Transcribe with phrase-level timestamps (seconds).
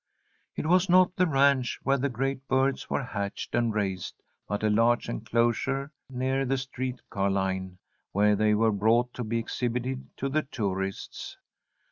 [0.55, 4.15] It was not the ranch where the great birds were hatched and raised,
[4.47, 7.77] but a large enclosure near the street car line,
[8.11, 11.37] where they were brought to be exhibited to the tourists.